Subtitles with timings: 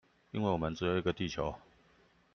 [0.31, 1.53] 因為我們只有一個地球